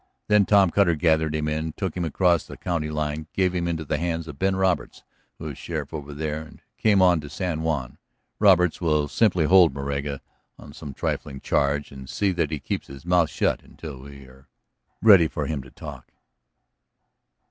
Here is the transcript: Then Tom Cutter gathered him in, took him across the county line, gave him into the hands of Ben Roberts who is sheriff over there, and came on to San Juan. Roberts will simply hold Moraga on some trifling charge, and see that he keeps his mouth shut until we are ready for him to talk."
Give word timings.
Then 0.29 0.47
Tom 0.47 0.71
Cutter 0.71 0.95
gathered 0.95 1.35
him 1.35 1.47
in, 1.47 1.73
took 1.73 1.95
him 1.95 2.03
across 2.03 2.43
the 2.43 2.57
county 2.57 2.89
line, 2.89 3.27
gave 3.33 3.53
him 3.53 3.67
into 3.67 3.85
the 3.85 3.99
hands 3.99 4.27
of 4.27 4.39
Ben 4.39 4.55
Roberts 4.55 5.03
who 5.37 5.49
is 5.49 5.59
sheriff 5.59 5.93
over 5.93 6.11
there, 6.11 6.41
and 6.41 6.59
came 6.75 7.03
on 7.03 7.19
to 7.21 7.29
San 7.29 7.61
Juan. 7.61 7.99
Roberts 8.39 8.81
will 8.81 9.07
simply 9.07 9.45
hold 9.45 9.75
Moraga 9.75 10.19
on 10.57 10.73
some 10.73 10.95
trifling 10.95 11.39
charge, 11.39 11.91
and 11.91 12.09
see 12.09 12.31
that 12.31 12.49
he 12.49 12.57
keeps 12.59 12.87
his 12.87 13.05
mouth 13.05 13.29
shut 13.29 13.61
until 13.61 13.99
we 13.99 14.25
are 14.25 14.47
ready 15.03 15.27
for 15.27 15.45
him 15.45 15.61
to 15.61 15.69
talk." 15.69 16.11